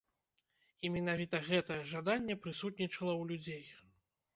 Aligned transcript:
І 0.87 0.91
менавіта 0.95 1.43
гэтае 1.51 1.79
жаданне 1.95 2.41
прысутнічала 2.43 3.13
ў 3.21 3.33
людзей. 3.35 3.65